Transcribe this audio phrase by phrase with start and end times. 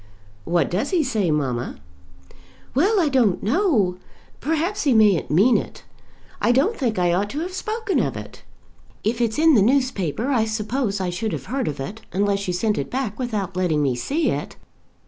[0.45, 1.75] "What does he say, mamma?"
[2.73, 3.99] "Well, I don't know.
[4.39, 5.83] Perhaps he mayn't mean it.
[6.41, 8.41] I don't think I ought to have spoken of it."
[9.03, 12.51] "If it's in the newspaper I suppose I should have heard of it, unless you
[12.55, 14.55] sent it back without letting me see it."